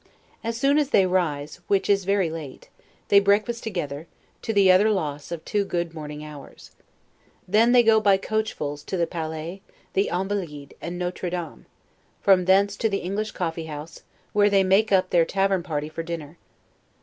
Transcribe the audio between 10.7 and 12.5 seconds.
and Notre Dame; from